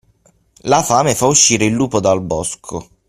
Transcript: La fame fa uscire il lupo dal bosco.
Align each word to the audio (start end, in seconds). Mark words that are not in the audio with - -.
La 0.63 0.81
fame 0.81 1.13
fa 1.13 1.27
uscire 1.27 1.65
il 1.65 1.73
lupo 1.73 1.99
dal 1.99 2.21
bosco. 2.21 2.87